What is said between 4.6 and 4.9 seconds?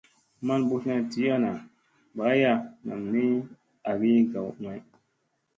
may.